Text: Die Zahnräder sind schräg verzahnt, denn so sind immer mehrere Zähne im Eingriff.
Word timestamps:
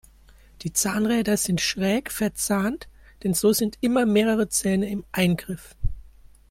Die 0.63 0.73
Zahnräder 0.73 1.37
sind 1.37 1.61
schräg 1.61 2.11
verzahnt, 2.11 2.89
denn 3.23 3.35
so 3.35 3.53
sind 3.53 3.77
immer 3.81 4.07
mehrere 4.07 4.49
Zähne 4.49 4.89
im 4.89 5.05
Eingriff. 5.11 5.75